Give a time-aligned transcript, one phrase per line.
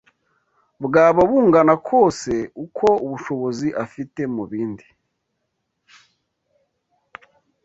[0.85, 2.33] bwaba bungana kose,
[2.65, 4.87] uko ubushobozi afite mu bindi